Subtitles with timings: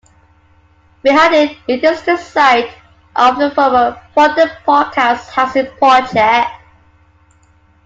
[1.03, 2.73] Behind it is the site
[3.15, 6.49] of the former 'Fawdon Park House' Housing Project.